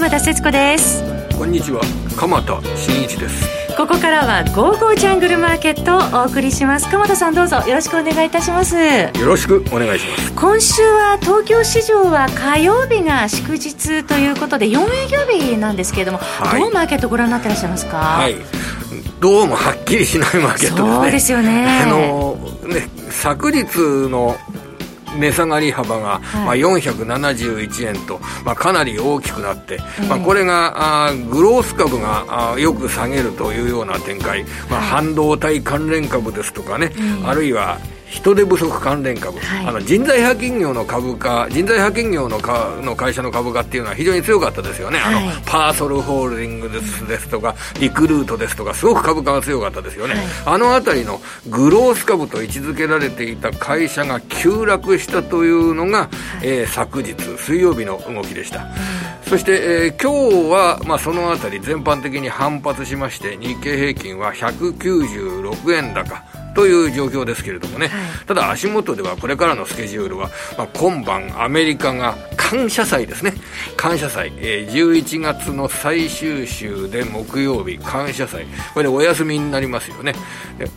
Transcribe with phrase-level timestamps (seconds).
[0.00, 1.04] 鎌田節子です。
[1.36, 1.82] こんにちは
[2.16, 3.46] 鎌田新一です。
[3.76, 6.88] ここからは「ゴーゴージャングルマーケット」をお送りします。
[6.88, 8.76] 鎌田さんどうぞよろしくお願いいたします。
[8.76, 10.32] よろしくお願いします。
[10.32, 17.98] 今週は東京市場は火曜日が祝日ということで4営業日なんですけれども、はい、どうマーケットご覧になってらっしゃいますか？
[17.98, 18.36] はい。
[19.20, 20.94] どうもはっきりしないマーケットですね。
[20.94, 21.82] そうですよね。
[21.82, 23.66] あのね昨日
[24.08, 24.34] の
[25.18, 36.92] 値下がり幅が、はい、まあ、471円と、まあ、かなり大きくなって、えー、まあ、これがあグロース株があよく下げるというような展開、まあ、半導体関連株ですとかね、
[37.24, 37.78] あるいは
[38.10, 56.10] 人手不足関連株、はい、あの人材派遣業の株価、人材派遣業のかの会社の株価っていうのは非常に強かったですよね、はい、あのパーソルホールディングですですとか、リクルートですとか、すごく株価が強かったですよね、はい、あのあたりのグロース株と位置づけられていた会社が急落したというのが、
[56.42, 58.66] えー、昨日、水曜日の動きでした。
[59.30, 66.39] そして、えー、今日は、まあ、そのあたり全般的に反発しまして、日経平均は196円高。
[66.54, 73.34] という状況ですけれどもね、はい、ただ足元ではこれからのスケジュールは、まあ、今晩アメリカが感謝祭ですね。
[73.76, 78.44] 感謝祭、えー、11月の最終週で木曜日感謝祭。
[78.74, 80.14] これでお休みになりますよね。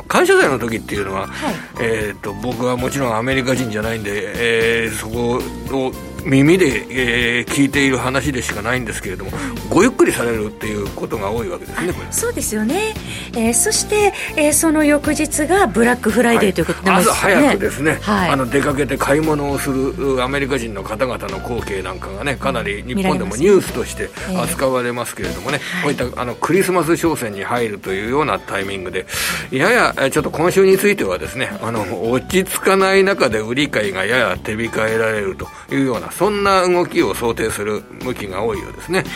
[0.08, 5.42] 感謝祭の時っていうのは、はい、えーと、僕はもちろんアメリカ人じゃないんで、えー、そこ
[5.88, 5.92] を
[6.26, 9.32] 耳で、えー、聞いている話でしかないんですけれども、
[9.70, 12.94] ごゆっくりされるっていうことが多いわけですね、そうですよね、
[13.36, 29.06] えー、そして、えー、その翌日がブラックフライデーということで、ね、朝早くですね、はい、あの出かけて買い物をするアメリカ人の方々の光景なんかがね、かなり日本でもニュースとして扱われますけれどもね、こういったあのクリスマス商戦に入るというようなタイミングで、
[29.52, 39.08] ややちょっと今週についてはですね、あの落ち着かない中で売り買いがやや手控えられるというような、そんな動きを想定する向きが多いようですね、はい、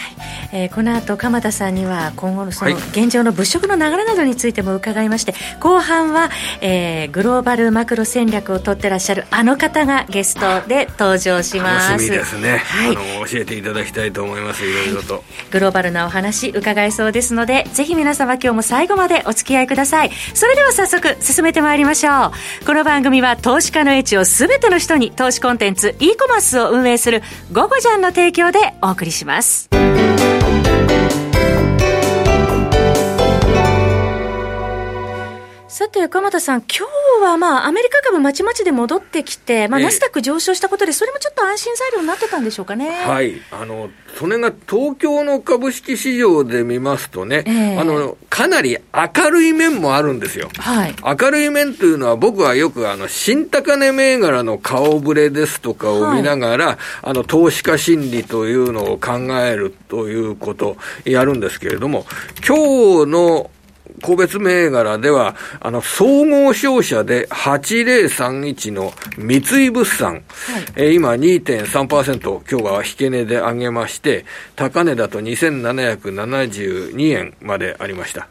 [0.54, 6.30] えー、この後鎌田さんには今後のその現状の物色の流れなどについても伺いまして、後半は、
[6.62, 11.92] えー、グローバルマクロ戦略を取ってらっしゃるあの方がゲストで登場します。
[11.92, 14.66] 楽しみですね、はい、あの教えていただきたいと思います。
[14.66, 14.74] い。
[14.74, 20.12] ろいろと、グローバルなお話伺いそうですのでぜひ皆様今日も最後までお付き合いください。
[20.34, 22.32] それでは早速進めてまいりましょ
[22.62, 22.66] う。
[22.66, 27.22] この番組は投資家の位置を全ての人に投資コンテンツ e コマースを運営する
[27.52, 29.70] 「ゴゴジャン」の提供でお送りします。
[36.10, 36.88] 鎌田さん、今
[37.22, 42.90] 日はまあ、アメリカ株まちまちで戻ってきて、まあ、ナスダック上昇したことで、それもちょっと安心材料になってたんでしょうかね。
[42.90, 43.42] はい。
[43.52, 50.50] あの、それが東京の株式市場で見ますとね、えー、あの、かなり明るい面もあるんですよ。
[50.58, 50.96] はい。
[51.04, 62.06] 明るい面というのは、僕はよく、あの、新高値銘柄の顔ぶれですとかを見ながら、はい、あの、投資家心理というのを考えるということをやるんですけれども、
[62.48, 63.52] 今日の
[64.02, 69.38] 個別銘柄では、あの、総合商社で8031の三
[69.68, 70.24] 井物産、はい、
[70.76, 74.26] えー、今2.3%今日は引け値で上げまして、
[74.56, 78.28] 高値だと2772円までありました。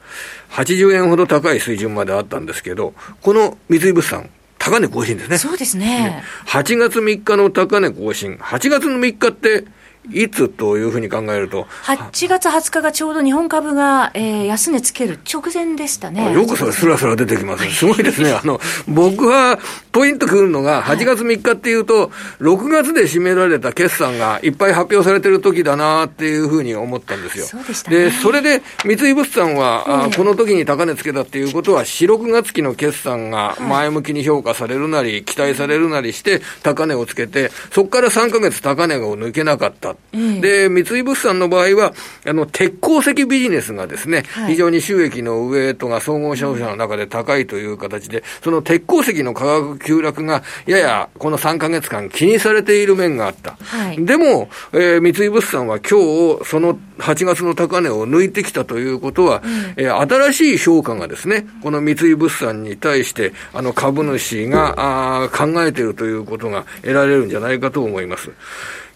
[0.51, 5.39] 80円ほど高い水準まであったんですけど、この三井物産、高値更新ですね。
[5.39, 6.23] そうですね。
[6.47, 8.37] 8月3日の高値更新。
[8.37, 9.65] 8月の3日って、
[10.13, 16.33] いつというふうに考えると、8月20日がちょうど日本株が、えー、安値つける直前でしたね。
[16.33, 19.59] よくそれ、すらすら出てきます、すごいですね、あの僕は
[19.93, 27.47] ポイントくるのが、8月3日っていうと、6月で締められた決算がいっぱい発表されてる時だなっていうふうに思ったんですよ。
[27.47, 39.96] そうでね、でそれで三井物産は、えー、この時に高値つけたっていうことは、4、6月期の決算が前向きに評価されるなり、期待されるなりして、高値をつけて、そこから3か月高値を抜けなかった。
[40.41, 41.93] で、三井物産の場合は、
[42.27, 53.57] あの、鉄鉱石ビジネスがですね、はい、非常に収益のウエイトが総合商社の中で高いという形で、その鉄鉱石の価格急落が、ややこの3か月間気にされている面があった。
[53.61, 68.31] はい、でも、えー、三井物産は今日、その8月の高値を抜いてきたということは、うん、えー、新しい評価がですね、この三井物産に対して、あの株主があ考えているということが得られるんじゃないかと思います。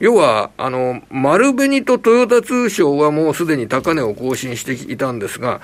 [0.00, 5.60] 要は、あの、丸紅とトヨタ通商はもうすでに高値を更新していたんですが、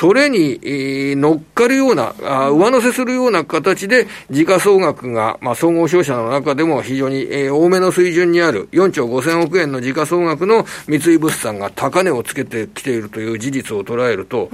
[0.00, 14.50] それに、えー、乗っかるようなあ、上乗せするような形で、時価総額が、まあ、総合商社の中でも非常に、えー、多めの水準にある4兆5000億円の時価総額の三井物産が高値をつけてきているという事実を捉えると、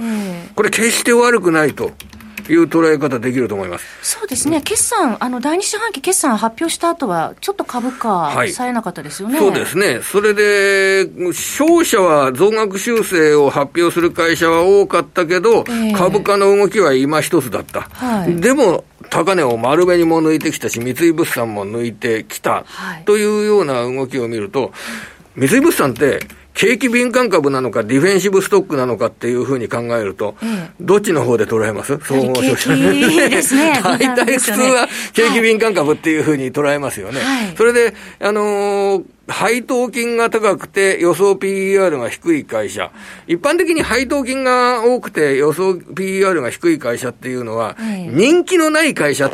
[0.55, 1.91] これ決して悪くないと。
[2.49, 3.85] いう捉え方できると思います。
[4.01, 4.61] そうですね。
[4.61, 9.99] 決算、あの、第二四半期決算発表した後は、ちょっと株価、さえなかったですよね、はい、そうですね。
[10.01, 17.81] それで、商社は増額修正を発表する会社は多かったけど、えー、株価の動きは今一つだった。
[17.81, 22.65] はい、でも、高値を丸めにも抜いてきたし、三井物産も抜いてきた、
[23.05, 24.71] というような動きを見ると、
[25.35, 26.19] 三井物産って、
[26.57, 31.99] 景気敏感株なのか、ディフェンシブストックなのかっていうふうに考えると、ええ、どっちの方で捉えます？
[32.03, 33.79] 総合商社ですね。
[33.83, 37.19] 大体普通は景気敏感株っていうふうに捉えますよね。
[37.21, 42.91] はい、それで、あのー配当金が高くて予想 PER が低い会社。
[43.27, 47.75] 一般的に配当金が多くて予想 PER が低い会社っていうのは、
[48.09, 49.29] 人気のない会社、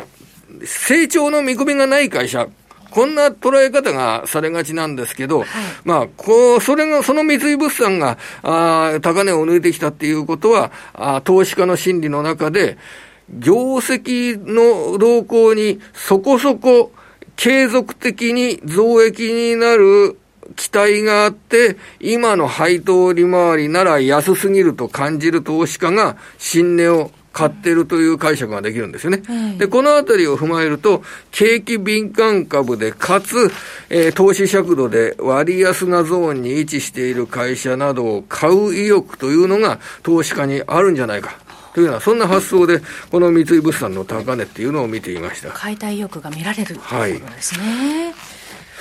[0.65, 2.47] 成長の見込みがない会社、
[2.93, 5.47] こんな捉え方がされがちなんですけど、はい、
[5.83, 12.77] まあ、こう、それが、その三井物産が、あ高値を抜いてきたっていうことは、あ投資家の心理の中で、
[13.29, 16.91] 業績の動向にそこそこ
[17.35, 20.19] 継続的に増益になる
[20.55, 29.23] 期待があって、今の配当利回りなら安すぎると感じる投資家が新値を買ってるという解釈ができるんですよね。
[29.57, 33.51] で、このあたりを踏まえると、景気敏感株で、かつ、
[33.89, 41.39] えー、投資尺度で割安なゾーンに位置している会社などを買う意欲というのが投資家にあるんじゃないか。
[41.73, 45.49] というような、そんな発想で、この三井物産の高値っていうのを見ていました。
[45.49, 46.73] 買いたい意欲が見られると
[47.07, 47.65] いうことですね。
[47.65, 48.22] はい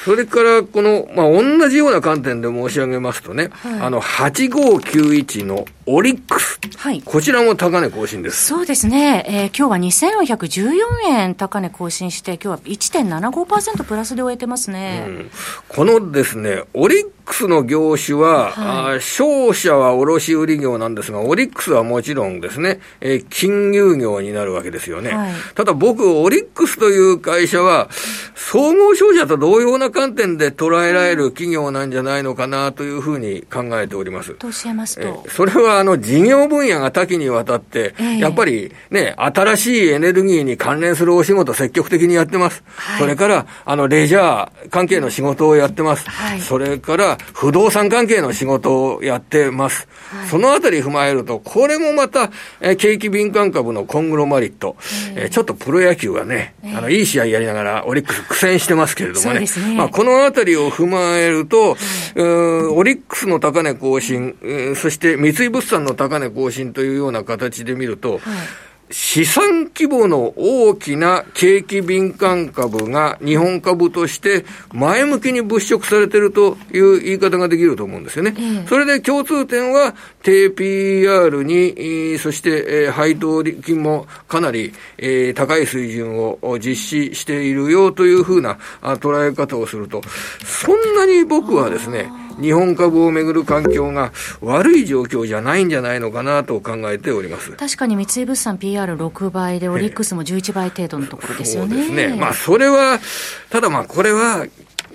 [0.04, 6.58] それから、この、まあ、同じような観点で申し上げますとね、はい、あの、8591のオリックス。
[6.76, 7.02] はい。
[7.02, 8.46] こちらも高値更新です。
[8.46, 9.25] そうですね。
[9.28, 10.78] えー、今日は2414
[11.08, 15.04] 円高値更新して、今日は1.75%プラスで終えてますね。
[15.06, 15.31] うん、
[15.69, 25.13] このですね、オリックスの業種は、はい、あ商社は卸売業なんですが、オリックスはもちろんですね、えー、金融業になるわけですよね。
[25.13, 27.89] はい、ただ僕、オリックスという会社は、
[28.35, 34.35] 総合商社と同様な観点で捉えられる企業なんじゃないのかなというふうに考えております。
[34.35, 42.63] とおっしゃいますと、えー、それはあの事業分野が多岐にわたって、えー、やっぱりね、新しいエネルギーに関連するお仕事積極的にやってます。
[42.77, 46.09] はい、それから、あの、レジャー関係の仕事をやってます。
[46.09, 49.89] はい、それから、不動産関係の仕事をやってます。
[50.11, 52.31] はい、そのあたり踏まえると、これもまた、
[52.61, 54.77] え景気敏感株のコングロマリット、
[55.15, 59.41] えー、ちょっとプロ野球がね、あの、いい試合やりながら、オリックス苦戦してますけれどもね。
[59.41, 59.47] ね。
[59.77, 61.77] まあ、このあたりを踏まえると、
[62.17, 64.37] オリックスの高値更新、
[64.77, 68.21] そして三井物産の高値更新というような形で見ると、はい
[68.93, 78.35] 資産規模の大きな景気敏感株が日本株として前向きに物色されているという言い方ができると思うんですよね。
[78.69, 90.03] それで共通点は低 PR に、そして、え配当金もかなり、え高い水準を実施しているよというふうな捉え方をすると、
[90.45, 101.70] そんなに僕はですね、日本株をめぐる環境が悪い状況じゃないんじゃないのかなと考えております確かに三井物産 PR6 倍で、オリックスも11倍程度のところですよね。
[101.70, 102.17] そうですね。
[102.17, 102.99] まあ、それは、
[103.50, 104.46] ただまあ、これは、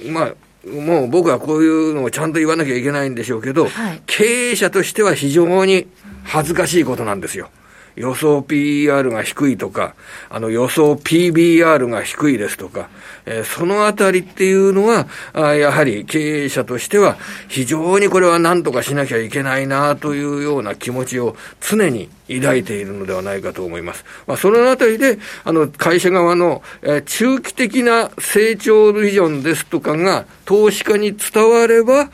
[0.10, 0.34] まあ、
[0.68, 5.88] もう僕はこういうのをちゃんと言わなきゃいけないんでしょうけど、はい、経営者としては非常に
[6.24, 7.50] 恥ずかしいことなんですよ。
[7.98, 9.96] 予想 PER が低いとか、
[10.30, 12.90] あの予想 PBR が低いですとか、
[13.26, 17.18] えー、そのあたりっていうのは、あやはり経営者としては
[17.48, 24.06] 非常にこれは何とかしなきゃいけないなというような気持ちを常に抱いているのではないかと思います。
[24.28, 32.10] まあ、そのあたりで、あの、会社側の、えー、中期的な成長ビジョンですとかが投資家に伝われば、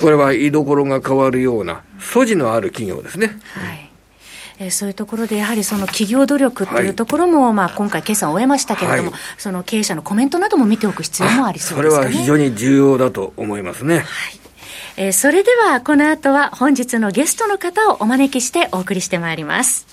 [0.00, 3.38] これは居所が変わるような素地のある企業ですね。
[3.54, 3.91] はい
[4.62, 11.96] えー、そういうところで、やはりその企業努力っていうところも、はい、まあ、今回、決算を終えましたけれども、はい、その経営者のコメントなども見ておく必要もありそうですね。
[11.96, 13.96] それは非常に重要だと思いますね。
[13.96, 14.04] はい
[14.96, 19.91] えー、それでは、この後は本日のゲストの方をお招きしてお送りしてまいります。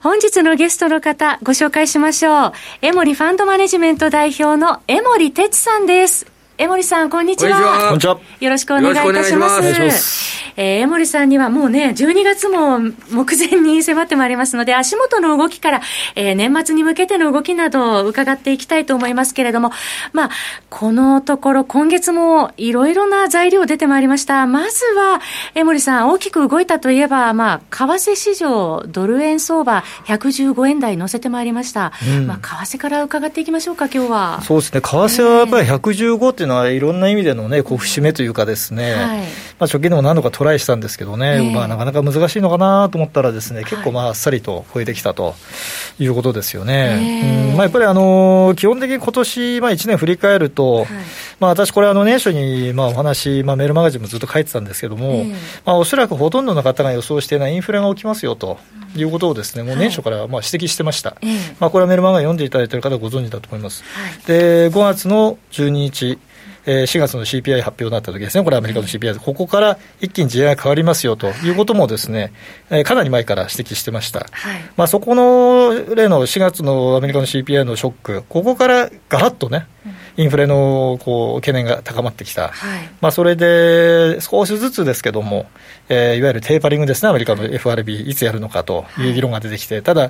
[0.00, 2.52] 本日のゲストの方、ご紹介しましょう。
[2.82, 6.37] 江森ファンドマネジメント代表の江森哲さんです。
[6.60, 7.86] 江森さん、こんにちは。
[7.86, 8.18] こんにちは。
[8.40, 9.62] よろしくお願いいたします。
[9.62, 15.82] ますえー、江森さんにはもうね、12月も目前に迫ってまいりますので、足元の動きから、
[16.16, 19.70] えー、年末に向けての動きなどを伺っていきたいと思いますけれども、
[20.12, 20.30] まあ、
[20.68, 24.48] このところ、今月もいろいろな材料出てまいりました。
[24.48, 25.20] まずは、
[25.54, 31.92] 江森さん、大きく動いたといえば、まあ、為替市場、ドル円相場、115円台乗せてまいりました。
[32.04, 34.40] うん、まあ、為替から伺っていきましょうか、今日は。
[34.42, 39.24] そうですね、為替はやっぱり115っていうのはいろんな意味でのね、こう節目というかですね、はい、ま
[39.60, 45.34] あ、直近でも何度かトライしたんですけどね、えー、まあ、なかなか難しいのかなと思ったらですね、結構まああっさりと超えてきたと
[45.98, 47.44] いうことですよね。
[47.44, 47.56] えー、うん。
[47.56, 50.86] まあ、やっぱりあの基本的に今年まあ1年振り返ると、はい、
[51.40, 55.32] まあ、私、これ、年初にまあお話、まあ、メールマガジンもずっと書いてたんですけども、えー、
[55.64, 58.58] まあ、おそらくほとんどの方が予想していないインフレが起きますよと
[58.96, 61.26] いうことをですね、もう年初からまあ指摘してました、はい、
[61.60, 63.82] まあ、これはメールマガジン読んでいただいている方はご存知だと思います。
[63.82, 66.18] はい、で5月の12日
[66.70, 72.30] えー、4月の CPI 発表になった時ですね、これアメリカの CPI で、ここから一気に時代が変わりますよということもですね、
[72.68, 74.26] えー、かなり前から指摘してました。
[74.30, 79.66] はい、まあ、そこの例の4月のアメリカの CPI のショック、ここからガラッとね、
[80.18, 85.46] インフレのこう懸念が高まってきた、はい、まあ、それで少しずつですけども、
[85.88, 89.10] えー、いわゆるテーパリングですね、アメリカの FRB、いつやるのかとい。
[89.10, 90.06] う議論が出てきて、ただ、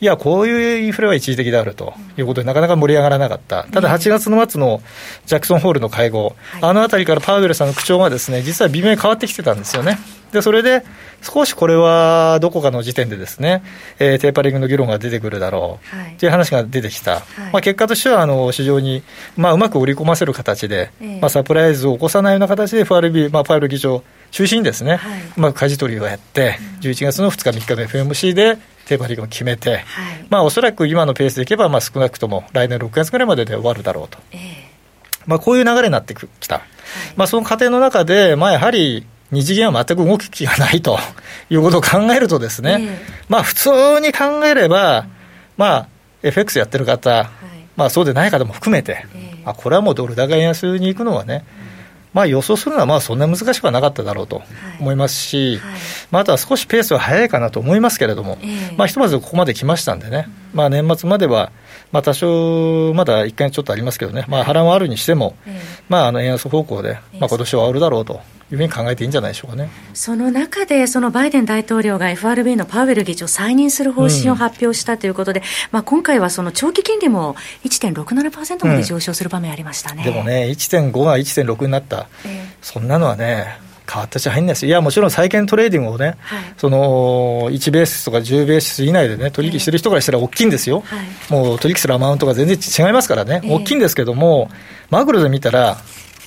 [0.00, 4.82] いや、こういうインフレは一時的であるということで、なかなか盛り上がらなかった、ただ8月の末の
[5.26, 9.98] ジャクソンホールの会合、あのあたりからパウエルさんの口調がですね実は微妙に変わってきてたんですよね。
[10.32, 10.82] で、それで、
[11.22, 13.62] 少しこれはどこかの時点でですね、
[13.98, 17.22] えー、テーパリングの議論が出てくるだろう、はい、という話が出てきた、はい、
[17.52, 19.02] まあ、結果としてはあの市場に、
[19.36, 29.82] まあ、うまく売り込ませる形で、えー、まあ、サプライズを起こさないような形で FRB、まあ、パウエル議長中心にですね、はい、うまく舵取りをやって、11月の2日、3日の FMC でテーパリングを決めて、はい、
[30.30, 34.18] まあ、おそらく今のペースでいけば、まあ、少なくとも来年6月ぐらいまでで終わるだろうと。
[34.32, 34.72] えー
[35.26, 36.62] まあ、こういう流れになってきた、
[37.16, 40.98] まあ、その過程の中で、まあ、やはり日銀は全く動く気がないと
[41.50, 42.98] いうことを考えるとですね、えー、
[43.28, 43.70] まあ普通
[44.00, 45.06] に考えれば、
[45.56, 45.86] まあ
[46.22, 47.28] FX やってる方、はい、
[47.76, 51.44] まあそうでない方も含めて、えー、あこれはもうドル高円安に行くのはね、
[52.12, 54.42] まあ予想するのはまあそんな難しくはなかっただろうと
[54.78, 55.70] 思いますし、はい。
[55.72, 61.50] はい、まあ、あとは少しペースは早いかなと思いますけれども、えー、まあひとまずここまで来ましたんでね、まあ年末までは、
[61.92, 68.20] まあ多少、まだ1回ちょっとありますけどね、まあ波乱はあるにしても、えー、まああの円安方向で、まあ今年は終わるだろうと
[68.50, 69.68] いうふうに考えていいんじゃないでしょうかね。
[69.92, 77.34] その中で、そのバイデン大統領が FRB のパウエル議長、再任する方針を発表したということで、うん、まあ、今回はその長期金利も
[77.64, 83.58] 1.67%まで上昇する場面ありましたね、うん、でもね、1.5が1.6になった、えー、そんなのはね、
[83.90, 84.66] 変わったうちに入んないです。
[84.66, 94.50] いや、もちろん債券トレーディングをね、はい、その1ベースとか10ベース以内でね、取引してる人からしたら大きいんですよ、はい、もう取引する amount が全然違いますからね、大きいんですけども、
[94.90, 95.78] マクロで見たら、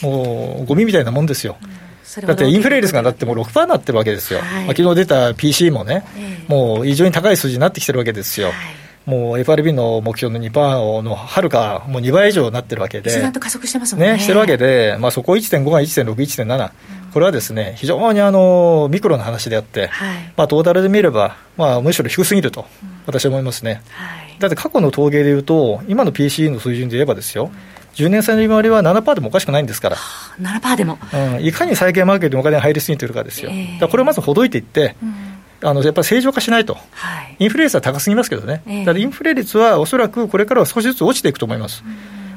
[0.01, 1.57] もうゴミみたいなもんですよ。
[1.61, 2.25] うん。
[2.27, 8.47] だってインフレ率がだってもう6%になってるわけですよ、はい、まあ、昨日出た PC もね、えー、もう異常に高い数字になってきてるわけですよ。
[8.47, 14.13] はいもう FRB の目標の2%のはるか、もう2倍以上になってるわけで、と加速してますもんね。
[14.13, 16.71] ねしてるわけで、まあ、そこ1.5が1.6、1.7、
[17.13, 22.65] これはですね非常にあのミクロな話であって、はい、まあ、トータルで見れば、まあ、むしろ低すぎると、
[23.05, 23.83] 私は思いますね。
[23.91, 27.51] はい、だって過去の統計でいうと、今の PC の水準で言えばですよ、
[27.93, 29.97] 10年債の利回りは7%でもおかしくないんですから、
[30.41, 41.83] 7%でも、うん、いかに債券マーケットにお金が入りすぎているかですよ、えー、これをまずほどいていって、うんあのやっぱり正常化しないと、はい、インフレ率は高すぎますけどね、えー、だインフレ率はおそらくこれからは少しずつ落ちていくと思います。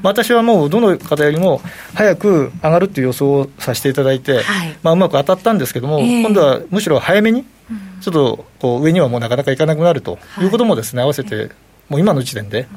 [0.03, 1.61] 私はもうどの方よりも
[1.95, 7.45] 早く上がるっていう予想をさせていただいて、はい、まあ、うまく当たったんですけども、えー、今度はむしろ早めに、
[8.01, 11.51] ちょっとこう上にはもうなかなかいかなくなるということもですね、合わせて、
[11.89, 12.69] もう今の時点で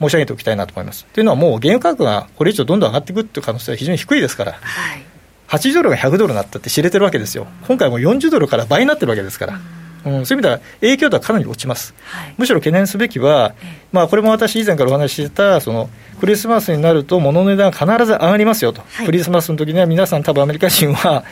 [0.00, 1.04] 申し上げておきたいなと思います。
[1.12, 4.52] というのは、もう原油価格がこれ以上どんどん上がっていくという可能性は非常に低いですから。
[4.52, 4.58] は
[4.96, 5.13] い
[5.48, 9.60] 80ドルが100ドルになったって知れてるわけですよ、今回も40ドルから倍になってるわけですから、
[10.06, 13.54] うん、そういう意味では影響度はかなり落ちます、はい、むしろ懸念すべきは、
[13.92, 21.24] まあ、これも私、以前からお話ししてた、そのクリスマスになると、物の値段必ず上がりますよと、はい、クリスマスの時には皆さん、多分アメリカ人は、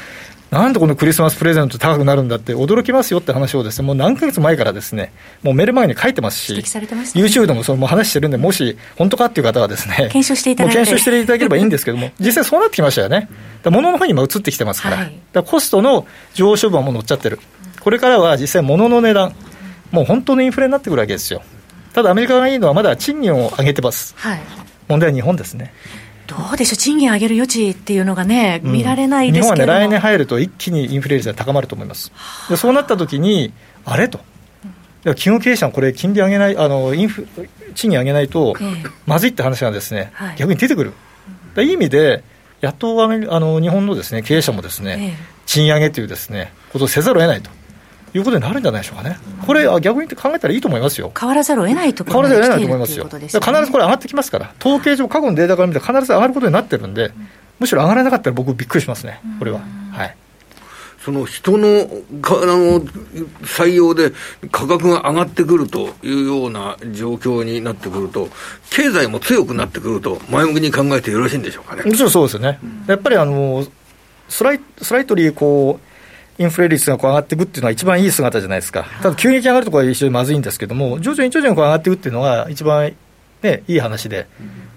[0.52, 5.10] なんでこのクリスマスプレゼント高くなるんだって驚きますよって話をですね、もう何ヶ月前からですね、
[5.42, 13.30] もうメール前に書いてますし、指摘されてます、ね、YouTube でもそのも話してるんで、もし本当かっていう方はですね、検証していただ検証していただければいいんですけども、 実際そうなってきましたよね。
[13.64, 17.40] 物の方に今移ってきてますから、はい、だコストの上昇分はもう乗っちゃってる。
[17.80, 19.34] これからは実際物の値段、
[19.90, 21.40] もう本当のインフレになってくるわけですよ。
[21.94, 24.14] ただアメリカがいいのはまだ賃金を上げてます。
[24.18, 24.40] はい、
[24.86, 25.72] 問題は日本ですね。
[26.38, 32.12] どうでしょう、賃金上げる余地っていうのがね、見られないですけど、日本はね、来年入ると一気にインフレ率が高まると思います。
[32.48, 33.52] でそうなったときに、
[33.84, 34.20] あれと。
[35.04, 37.26] 企業経営者はこれ、金利上げない、あのインフ
[37.74, 38.54] 賃金上げないと、
[39.06, 40.92] まずいって話がですね、はい、逆に出てくる。
[41.58, 42.24] いい意味で、
[42.60, 47.50] やっとあの日本のです、ね、経営者もですね、賃上げというです、ね、ことをせざるを得ないと。
[48.14, 51.12] いうことになるんじゃないでしょうかね、これ、逆に考えたらいいと思いますよ。
[51.18, 53.08] 変わらざるを得ないところ変わらざるを得ないと思いますよ。
[53.08, 57.12] すね、必ずこれ上がってきますから、統計上、過去のデータから見て、必ず上がることになってるんで、
[57.58, 59.60] むしろ上がらなかったら僕、びっくりしますね、これは。
[59.92, 60.16] はい
[61.04, 61.84] その人の
[62.20, 62.80] かあの
[63.42, 64.12] 採用で
[64.52, 68.28] 価格が上がってくるというような状況になってくると、
[68.70, 71.82] 経済も強くなってくると、前向きに考えてよろしいんでしょうかね。
[71.82, 72.60] もちろんそうですよね。
[72.86, 73.66] やっぱりあの
[74.28, 75.91] スライスライトリーこう
[76.38, 82.92] インフレ率がこう上がっていくっていうのは一番いい姿じゃないですか、ただ急激に上がるところは非常にまずいんですけども、徐々に徐々にこう上がっていくっていうのが一番、
[83.42, 84.26] ね、いい話で、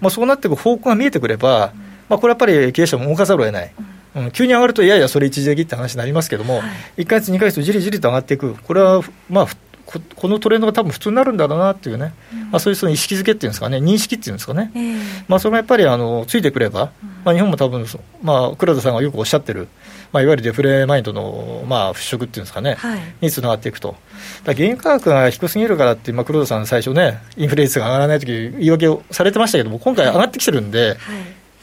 [0.00, 1.72] まあ、そうなっていく方向が見えてくれば、
[2.08, 3.72] まあ、これやっぱり経営者も動かざるを得ない。
[4.16, 6.64] うん、急に上がると、いやいや、それ一時的って話になりますけども、は
[6.96, 9.46] い、1か月、2か月とじりじりと上がっていく、これは、まあ、
[9.84, 16.90] ここのトレンドが多分普通になるんだろうなっていうね、うん、まあ、そういうその意識づけっていうんですかね、認識っていうんですかね、えー、まあ、それがやっぱりあのついてくれば、
[17.24, 17.86] まあ、日本も多分、
[18.22, 19.68] まあ、黒田さんがよくおっしゃってる、
[20.12, 23.96] まあ、いわゆるデフレマインドの、まあ、払拭っていうんですかね、はい、につながっていくと、
[24.44, 30.98] だ原油価格が低すぎるからって、まあ、黒田さん、最初ね、インフレ率が上がらないとき、言い訳をされてましたけども、今回上がってきてるんで、はい。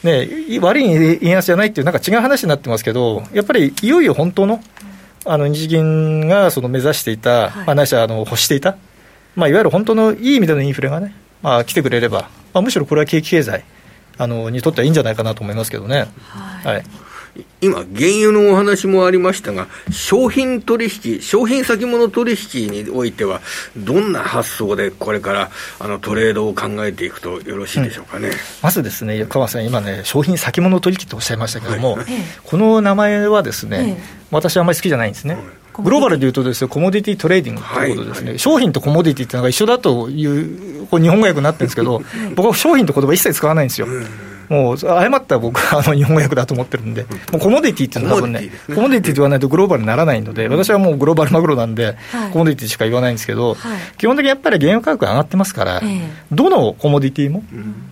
[0.04, 0.84] ね、悪い
[1.26, 4.62] 円安じゃないっていう、なんか違う話になってますけど、やっぱりいよいよ本当の
[5.26, 8.78] あの日銀がその目指していた、はい、まあ、ないしはあの欲していた、
[9.36, 13.64] まあ、いわゆる本当のいい意味でのインフレがね、まあ、来てくれれば、まあ、むしろこれは景気経済
[14.18, 16.08] あのにとってはいいんじゃないかなと思いますけどね。
[16.30, 16.84] はい、はい
[17.62, 23.42] 今、原油のお話もありましたが、商品取引、商品先物取引においては、
[23.76, 32.06] どんな発想でこれからあのトレードを考えていくとよろしいでしょうかね、うん、まずですね、川さん、今ね、商品先物取引とおっしゃいましたけれども、はい、
[32.44, 33.98] この名前はですね、
[34.30, 35.38] 私はあんまり好きじゃないんですね。
[35.82, 42.04] グローバルでいうとですよ、 commodity trading ということですね、はいはい、商品とコモディティっていうのが一緒だというこう日本語訳になってるんですけど、
[42.36, 43.88] 僕は商品と言葉一切使わないんですよ。
[44.50, 49.14] うんもう誤った僕はあの日本語訳だと思ってるんで、もうコモディティっていうのは多分ね、コモディティ。
[49.14, 51.98] と言わないとグローバルにならないので、私はもう global macro なんで、
[52.32, 53.56] コモディティしか言わないんですけど、
[53.98, 55.82] 基本的にやっぱり原油価格が上がってますから、
[56.32, 57.44] どのコモディティも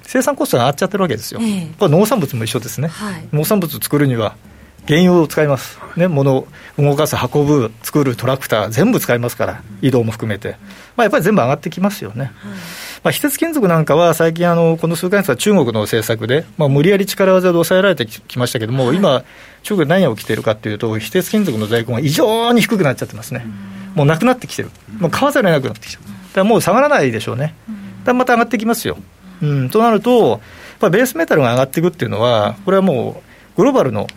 [0.04, 1.40] 生産コストが上がっちゃってるわけですよ。
[1.80, 2.90] これ農産物も一緒ですね。
[3.32, 4.36] 農産物作るには
[4.88, 10.58] 原油を使います、ね、物を動かす、運ぶ、作るトラクター、全部使いますから、移動も含めて、
[10.96, 12.32] まあ、やっぱり全部上がってきますよね。
[13.04, 19.24] まあ、非鉄金属なんかは、最近あの、この数か月は中国の政策で、まあ、無理やり力技で抑えられてきましたけれども、はい、今、
[19.64, 23.46] 中国で何が起きているかというと、非鉄金属の在庫が異常に低くなっちゃってますね、
[23.96, 27.56] もうなくなってきてる、もう買わざるを得なくなってきてる、だからもう下がらないでしょうね、
[28.04, 28.98] だまた上がってきますよ。
[29.42, 30.40] うん、となると、やっ
[30.80, 33.22] ぱベースメタルが上がっていくっていうのは、これはも
[33.56, 34.08] う、グローバルの、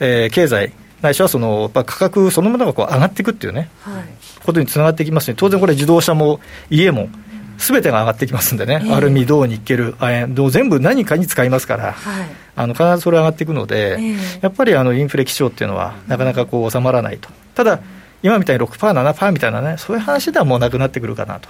[0.00, 4.04] えー、経済、ないしはその価格そのものがこう上がっていくっていうね、はい、
[4.44, 7.08] ことにつながってきますね、当然これ、自動車も家も、
[7.58, 17.28] すべてが上がってきますんでね、えー、アルミ、銅、ニッケル、亜鉛、全部何かに使いますから、はい、あの必ずそれ上がっていくので、えー、やっぱりあのインフレ基調っていうのは、なかなかこう収まらないと。
[17.54, 17.80] ただ
[18.22, 21.48] 今みたいに6%、7%みたいなね、そういう話ではもうなくなってくるかなと。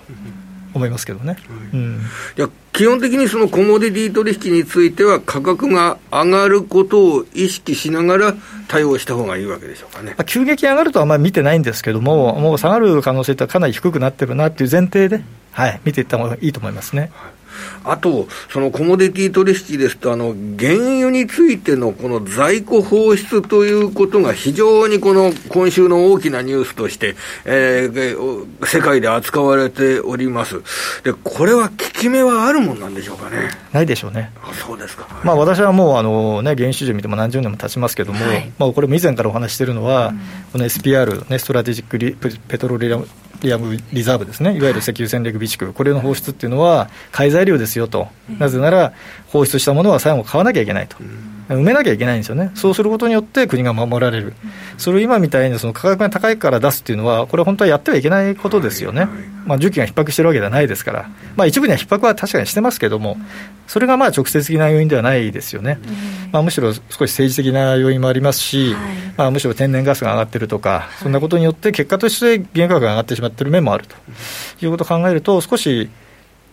[0.77, 1.37] 思いますけどね、
[1.73, 2.01] うん、
[2.37, 8.35] いや基本的にそのコモディティ取引については、価格が上がることを意識しながら
[8.69, 15.25] 対応した方がいいわけでしょうかね、急激に上がるとはあまり見てないんですけども、もう下がる可能性ってかなり低くなってるなっていう前提で、
[15.57, 17.11] はい、見ていった方がいいと思いますね。
[17.15, 17.37] はい
[17.85, 27.15] あと、そのコモディティ取引ですと、あの、原油についてのこの在庫放出ということが非常にこの今週の大きなニュースとして、
[27.45, 30.61] えー、世界で扱われております。
[31.05, 33.51] で、これは効き目はあるもんなんでしょうかね。
[33.73, 34.33] ないでしょうね。
[34.43, 35.07] あそうですか。
[35.25, 40.19] まあ私はもう、あのね、原油市場見ても何十年も経ちますけども、はい、まあこれも以前からお話しているのは、うん、
[40.53, 43.07] この SPR、ね、ストラテジックリペトロリアム
[43.43, 48.93] リアムリザーブですね、いわゆる石油戦略備蓄、これの放出っていうのは、買い材料ですよと、なぜなら、
[49.37, 50.97] 放出したものは最後買わなきゃいけないと。
[51.49, 54.35] 埋めなきゃいけないんですよね、そうすることによって国が守られる、
[54.79, 59.07] それを今みたいにその価格が高いから出すっていうのは、これは本当はやってはいけないことですよね、
[59.47, 63.17] まあ、需給が逼迫してるわけではないですから、まあ、一部には逼迫は確かにしてますけども、
[63.69, 65.79] それがまあ直接的な要因ではないですよね、
[66.33, 68.75] まあ、むしろ少し政治的な要因もありますし、
[69.17, 73.95] まあ、むしろ天然ガスが上がってるとか、そんなことによって、結果として原価格が上がってしまっている面もあると
[74.65, 75.89] いうことを考えると、少し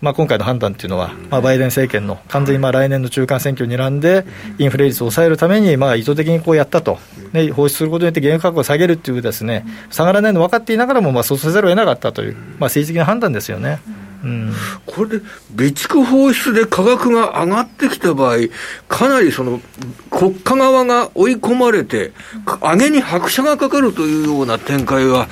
[0.04, 4.26] まあ、今回の判断というのは、まあ、バイデン政権の完全にまあ来年の中間選挙にらんで、
[4.58, 7.00] インフレ率を抑えるためにまあ意図的にこうやったと、
[7.32, 13.80] ね、放出することによって原油価格を下げるというですね、下がらないの分かっていながらも、まあそうせざるを得なかったという、まあ、政治的な判断ですよね。
[14.24, 14.54] うん、
[14.86, 18.38] これで備蓄放出で価格が上がってきた場合、
[18.88, 19.60] かなりその
[20.10, 22.14] 国家側が追い込まれて、
[22.62, 25.28] 上げに拍車がかかるというような展開は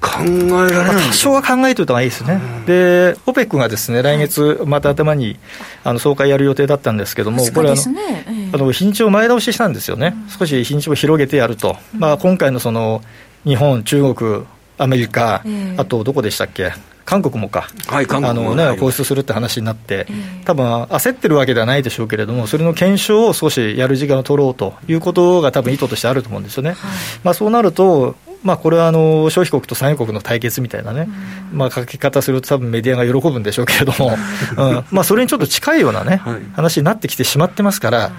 [0.00, 5.38] 考えられない、多少は考えておいた方がいいですね、うん、で、OPEC がですね来月、また頭に
[5.84, 7.80] あの総会やる予定だったんですけども、これあの、
[8.54, 13.02] あの日にちを前倒ししたんですよね、少し日にちを広げてやると、まあ、今回のその
[13.44, 14.42] 日本、中国、
[14.78, 15.44] アメリカ、
[15.76, 16.72] あとどこでしたっけ、
[17.04, 20.06] 韓国もか、はい、韓国も、ね、放出するって話になって、
[20.44, 26.70] 多分焦ってるわけではないでしょうけれども、それの検証を少しやる時間を取ろうということが、多分意図としてあると思うんですよね。
[26.70, 26.78] はい、
[27.24, 31.08] まあ、そうなるとまあ、これはあの消費国と産油国の対決みたいなね、
[31.52, 34.16] まあ、書き方すると、多分メディアが喜ぶんでしょうけれども、
[34.56, 34.84] うん。
[34.90, 36.20] まあ、それにちょっと近いようなね、
[36.54, 38.12] 話になってきてしまってますから、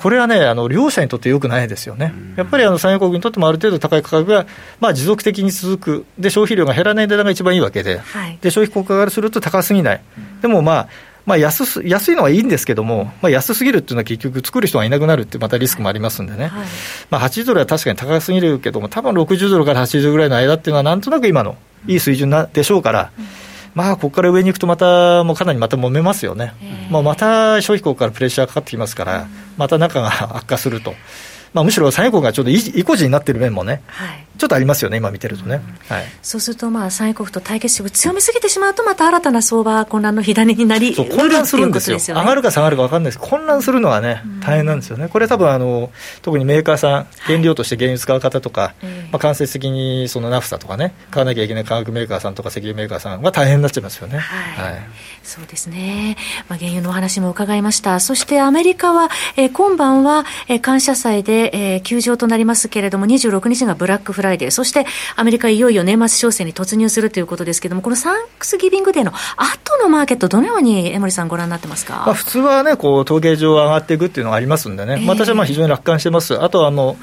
[0.00, 4.46] これはね、あの両者にとってよくないですよね、やっぱりあの産油国にとってもある程度高い価格が、
[4.80, 10.02] まあ、持続的に続く、で消費量が減らない値段が一番いいわけで、はい、で消費国からすると高すぎない、
[10.40, 10.88] でもまあ、
[11.26, 16.66] まあ安す、安いのはいいんですけども、まあ、安すぎるっていうのは結局、作る人がいなくなるってまたリスクもありますんでね、はい、
[17.10, 23.10] まあ、80ドルは確かに高すぎるけども、多分60ドルから80ドルぐらいの間っていうのは、なんとなく今のいい水準なでしょうから。
[23.18, 26.54] うんまあ、ここから上に行くと、また、もうかなりまた揉めますよね、
[26.90, 30.94] まあ、また消費国からプレッシャーかかってきますから、また仲が悪化すると。
[31.52, 35.60] まあ、むしろ産油国がちょっと意固地になってる面もね、はい、ちょっとありますよね、今見てるとね。
[35.86, 43.18] はい、そうすると、まあ、産油国と対決色強めすぎてしまうと、また新たな相場混乱の火種になり、そう混乱するんですよ、上がるか下がるか分かんないです。
[43.18, 54.20] 混乱するのはね、大変なんですよね、これ多分あの特にメーカーさん、原料として原油使う方とか、はい、まあ、間接的にそのナフサとかね、買わなきゃいけない化学メーカーさんとか石油メーカーさんは大変になっちゃいますよね。
[54.20, 54.80] はい、はい、
[55.22, 56.16] そうですね、
[56.48, 76.96] まあ、原油のお話も伺いました、そしてアメリカは、えー、今晩は、えー、感謝祭で、えー、休場となりますけれども、26日がブラックフライデー、そしてアメリカ、いよいよ年末商戦に突入するということですけれども、このサンクスギビングデーの後のマーケット、どのように江森さん、ご覧になってますか、まあ、普通はね、こう統計上上がっていくっていうのがありますんでね、えー、私はまあ非常に楽観してます、あとはあの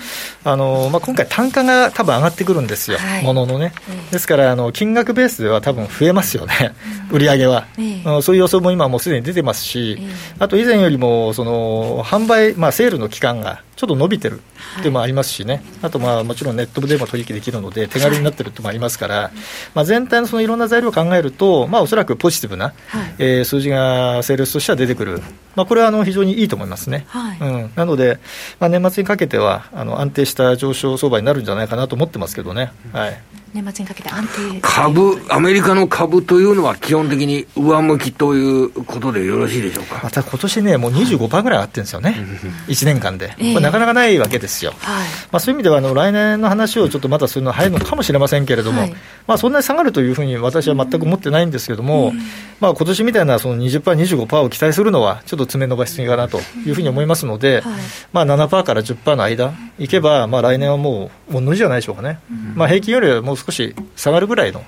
[0.44, 3.74] あの、まあ、今回、単価が多分上がってくるんですよ、はい、もののね。
[4.12, 6.74] ですからあの、金額ベースでは多分増えますよね、
[7.12, 14.42] 売り上げは、えー、そういう予想も今、もうすでに出てますし、えー、あと以前よりもその販売、まあ、セールの期間がちょっと伸びてるっ
[14.78, 19.32] ていうのもありますしね、あとまあもちろんネットでも取引できるので、手軽になってるってもありますから、
[19.76, 22.74] まあ、全体のそのいろんな材料を考えると、まあ、おそらくポジティブな、
[23.20, 25.22] え数字がセールスとしては出てくる、
[25.56, 27.06] まあ、これはあの非常にいいと思いますね。
[27.40, 28.18] うん、なので、
[28.60, 32.72] まあ、年末にかけてはあの安定した上昇相場になるんじゃないかなと思ってますけどね。
[32.92, 33.22] はい
[33.54, 40.02] 年末にかけて安定株、アメリカの株というのは、基本的に上向きということでよろしいでしょうか？
[40.04, 42.26] また今年ね、もう25%ぐらい上がってるんですよね、
[42.68, 48.96] 1年間で、これ、なかなかないわけですよ、はい、まあ、そういう意味ではあの、来年の話をちょっとまたするのは早いのかもしれませんけれども、はい、
[49.28, 52.14] まあ、そんなに下がるというふうに私は全く思ってないんですけれども、
[52.60, 57.74] まあ今年みたいなその20%、25%を期待するのは、ちょっと詰め伸ばしすぎかなというふうに思いますので、はい、
[58.14, 62.20] まあ7%から10%の間いけば、まあ、来年はもう、もうのじゃないでしょうかね、
[62.56, 64.64] まあ、平均よりはもう少し下がるぐらいの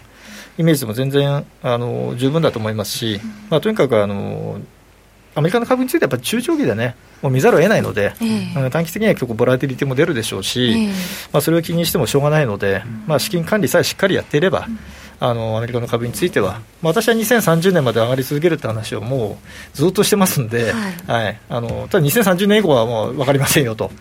[0.57, 4.59] イメージでも全然あの十分だと思いますし、まあ、とにかくあの
[5.35, 10.89] アメリカの株についてはやっぱ中長期でね、もう見ざるを得ないので、えー、短期的には結構ボラティリティも出るでしょうし、えー、
[11.31, 14.67] まあ、それを気にしてもしょうがないので、まあ、資金管理さえしっかりやっていれば、
[15.19, 19.37] あのアメリカの株については、まあ、私は2030年まで上がり続けるって話をも
[19.73, 23.91] うずっとしてますんで、はい、はい、あのただ2030年以降はもう分かりませんよと。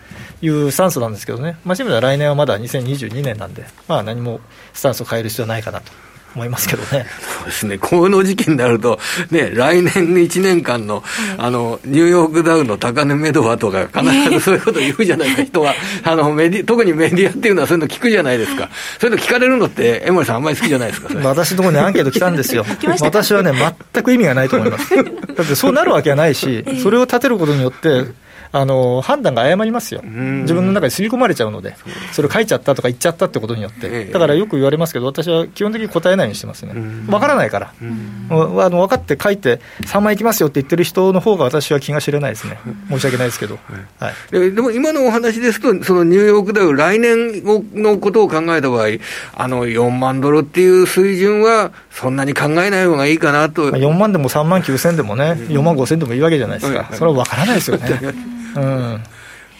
[0.41, 4.39] いうスタンスなんですけどね、まあ、そういう意味では来年はまだ2022年なんで、まあ、何も
[4.73, 5.91] スタンスを変える必要はないかなと。
[6.35, 7.05] 思いますけどね。
[7.37, 7.77] そうですね。
[7.77, 8.99] この時期になると、
[9.31, 11.03] ね、来年1年間の、
[11.37, 15.73] あの、ニューヨークダウの高値目処はとか、必ずそういうこと言うじゃないか、人は。
[16.03, 18.69] あの、メディ、特にメディアっていうのはそういうの聞くじゃないですか。
[18.99, 22.65] そういうの聞かれるのって、江森さんあんまり好きじゃないですか、 私のところにアンケート来たんですよ。
[23.01, 23.53] 私はね、
[23.93, 24.95] 全く意味がないと思います。
[24.95, 25.01] だ
[25.43, 28.05] ってそうなるわけはないし、それを立てることによって、
[28.51, 31.75] あの判断が誤りますよ、自分の中に刷り込まれちゃうので、
[32.11, 42.59] それを書いちゃったとか言っちゃったってことによって、だからよく言われますけど、私は基本的に答えないようにしてますね、分からないから、あの分かって書いて、3万いきますよって言ってる人の方が私は気が知れないですね、
[42.89, 43.59] 申し訳ないですけど、
[43.99, 47.43] はい、でも今のお話ですと、そのニューヨークダウ、来年
[47.75, 48.87] のことを考えた場合、
[49.35, 53.69] あの4万ドルっていう水準は、そんなに考えない方がいいかなと。
[53.71, 57.99] 4万でも3万9000でもね、4万5000でもいいわけじゃないですか、それは分からないですよね。
[58.55, 59.03] うん。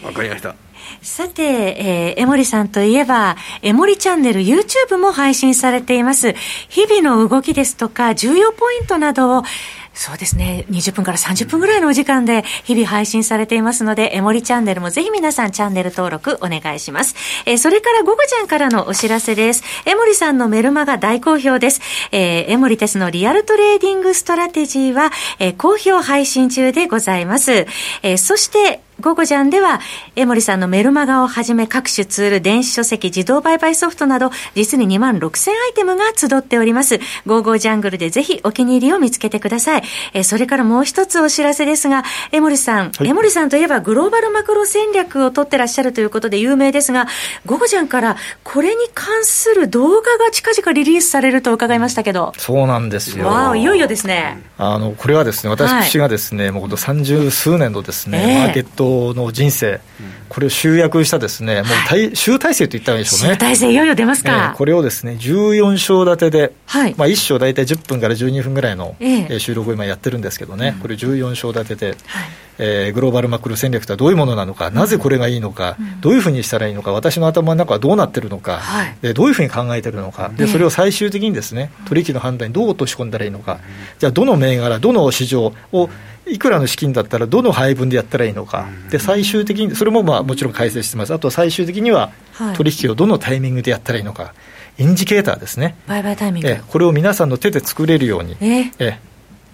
[0.03, 0.55] わかりました。
[1.01, 6.33] さて、えー、江守さんといえば、江守チャンネル YouTube も配信されています。
[6.69, 9.43] 日々の動きですとか、重要ポイントなどを、
[9.93, 17.15] そうですね、20分から30分ぐらいのお時間で日々配信されていますので、江守チャンネルもぜひ皆さんチャンネル登録お願いします。
[17.45, 19.63] えー、それからゴゴジャンからのお知らせです。
[19.85, 21.81] 江守さんのメルマガ大好評です。
[22.11, 27.67] えー、江守哲のリアルトレーディングストラテジーは、えー、好評配信中でございます。
[28.01, 29.79] えー、そして、ゴゴジャンでは、
[30.17, 36.99] 江森さんのメルマガをはじめ各種ツール、電子書籍、自動売買ソフトなど、実に2万6000アイテムが集っております。
[37.25, 39.83] ゴーゴージャングルでぜひお気に入りを見つけてください。
[40.13, 47.07] えー、それからもう一つお知らせですが、江森さん、はい、江森さんといえばグローバルマクロ戦略を取ってらっしゃるということで有名ですが、
[47.45, 52.33] ゴゴジャンからこれに関する動画が近々リリースされると伺いましたけど。
[52.37, 53.27] そうなんですよ。
[53.27, 54.43] わいよいよですね。
[54.57, 59.79] あの、これはですね、私がですね、はい、もう三十数年のですね、えー、マーケットの人生、
[60.29, 63.35] これを集約したですね、もう大、集大成と言ったらいいでしょうね。
[63.35, 64.51] 集大成いよいよ出ますか。
[64.51, 71.95] えー、これをですね、14章立てで、はい、まあ1章大体10分から12分ぐらいの、えー、収録を今やってるんですけどね、これ14章立てで、はい。
[72.59, 83.59] えー、グローバルマクロ戦略とはどういうものなのか、なぜこれがいいのか、うん、どういうふうにしたらいいのか、私の頭の中はどうなってるのか、はい、でどういうふうに考えてるのか、でそれを最終的にですね取引の判断にどう落とし込んだらいいのか、
[83.97, 85.89] じゃあ、どの銘柄、どの市場を
[86.31, 92.11] いくらの資金だったらどの配分でやったらいいのか、で最終的に、それもまあもちろん解説してます、あと最終的には
[92.55, 94.33] 取引をどのタイミングでやったらいいのか、
[94.77, 96.49] インジケーターですね、売買タイミング。
[96.49, 98.99] えこれを皆さんの手で作れるように、ええ。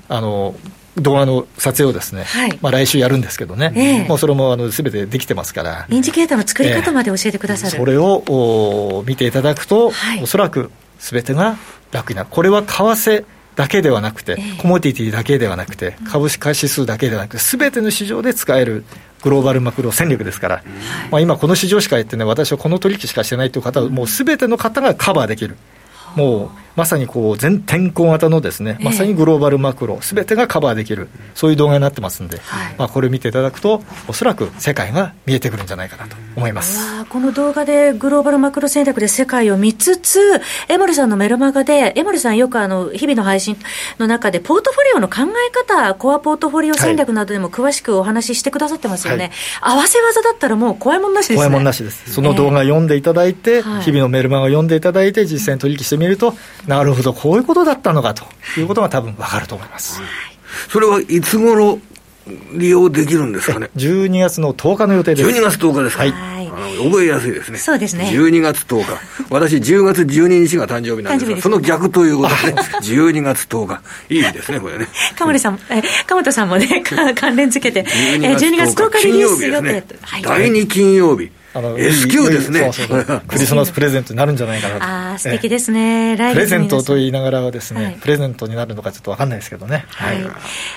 [0.07, 0.55] あの
[0.97, 8.23] 動画の撮影をですね、はい、まあ、来週やるんですけどね、えー、もうそれもあの全てできてますから、インジケーターの作り方まで教えてくださる、えー、それを
[8.99, 11.57] お見ていただくと、はい、おそらくすべてが
[11.91, 18.83] 楽になる、これは為替だけではなくて、コモディティだけではなくて、株式指数だけではなくて、すべての市場で使える
[19.23, 20.63] グローバルマクロ戦略ですから、
[21.09, 25.55] まあ、今、この市場しかやってね、私はこの取引しかしてないという方は、もうすべての方がカバーできる。
[26.15, 37.05] もうまさにこう全天候型のですね、まさにグローバルマクロ、すべてがカバーできる、そういう動画になってますんで、はい、まあ、これを見ていただくと、おそらく世界が見えてくるんじゃないかなと思います。
[37.05, 40.19] この動画でグローバルマクロ戦略で世界を見つつ、
[40.67, 43.57] 江森さんのメルマガで、江森さんよくあの日々の配信
[43.99, 51.37] の中で、ポートフォリオの考え方、コアポートフォリオ戦略などでも詳しくお話ししてくださってますよね、はい、合わせ技だったらもう怖いもんなしですね。
[51.37, 52.11] 怖いもんなしです。
[52.11, 56.35] その動画読んでいただいて、えー、日々のメルマガ読んでいただいて、実際に取引してみると、
[56.67, 58.25] なるほど、こういうことだったのかと
[58.57, 60.01] いうことが多分分かると思います。
[60.69, 61.79] それはいつ頃
[62.53, 65.29] 利用できるんですかね？12月の10日の予定です。
[65.29, 66.03] 12月10日ですか。
[66.03, 66.13] はい。
[66.81, 67.59] 覚えやすいですね。
[67.59, 68.05] そうですね。
[68.05, 68.99] 12月10日。
[69.29, 72.61] 私、10月12日が誕生日なんですが、その逆ということでね。
[72.81, 73.81] 12月10日。
[74.09, 74.87] いいですね、これね。
[75.17, 76.83] かもりさん、え、かもとさんもね、
[77.15, 79.83] 関連付けて、12月10日リリース予定。
[80.23, 81.29] 第2金曜日。
[81.55, 82.69] あの S q ですね。
[83.27, 84.77] クリスマスプレゼントになるんじゃないかな。
[84.77, 89.85] とああ素敵ですね、プレゼントと言いながらはですね、プレゼントになるのかちょっと分かんないですけどね。
[89.89, 90.17] はい、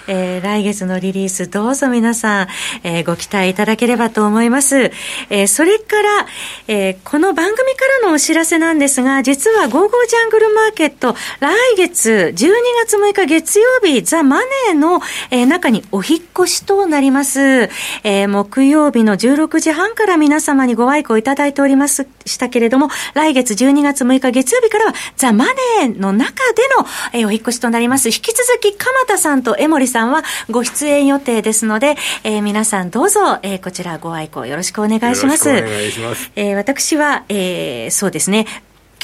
[0.07, 2.49] えー、来月のリリースどうぞ皆さん、
[2.85, 4.93] えー、ご期待いただければと思います、
[5.31, 6.27] えー、それから、
[6.69, 12.47] えー、この番組からのお知らせなんですが実はゴーゴージャングルマーケット来月12
[12.85, 28.09] 月6日月曜日ザ・マネーの、えー、中にお引越しとなります、えー、木曜日の16時半から皆様にご愛顧いただいておりましたけれども、来月12月6日月曜日からは、ザ・マネーの中での、えー、お引越しとなります。
[28.09, 35.51] 引き続き、鎌田さんと江森さんはご出演予定ですので、えー、皆さんどうぞ、えー、こちらご愛顧よろしくお願いします。
[35.51, 36.31] お願いします。
[36.37, 38.47] えー、私は、えー、そうですね、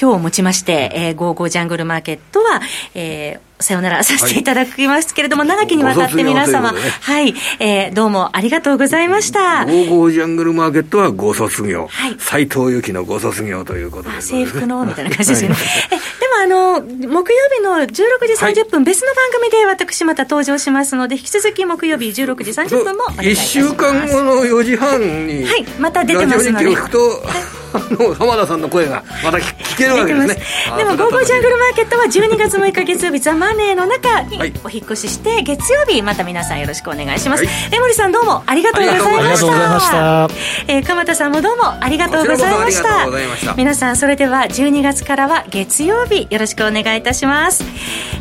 [0.00, 2.60] 今日をもちまして、えー、ゴーゴージャングルマーケットは、
[2.94, 9.64] えー、さよならさせていただきますけれども、はい、長きにわたって皆様、ね、はい、えー、どうもありがとうございました。
[9.64, 11.88] ゴーゴージャングルマーケットはご卒業。
[11.88, 12.16] はい。
[12.18, 15.48] 斎藤由貴のご卒業ということで、ね、制服の、みたいな感じですね。
[15.48, 15.58] はい、
[15.90, 23.70] えでも、あの、木曜日の16時30分、はい、別の番組で私また登場しますので、引き続き木曜日16時30分もお願いします。
[23.70, 26.66] 1週間後の4時半に、はい、また出てますので。
[26.66, 26.98] 聞くと、
[27.78, 30.38] の浜田さんの声がまた聞けるわけですね。
[30.76, 40.28] でも「ゴーゴージャングルマーケット」は12月6日月曜日ザ・マネーの中にお引越しして、月曜日また皆さんよろしくお願いします、はい、江森さんどうもありがとうございました。
[40.68, 43.54] えー、鎌田さんもどうもありがとうございました。
[43.56, 47.64] 皆さんそれでは12月からは月曜日よろしくお願いいたします、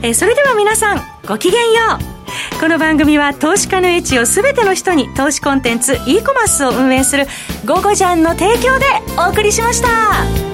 [0.01, 2.12] えー、それでは皆さんごきげんよう
[2.59, 7.27] この番組は投資家の位置を全ての人に投資コンテンツ e コマースを運営する
[7.65, 8.85] 「ゴゴジャン」の提供で
[9.17, 10.52] お送りしました。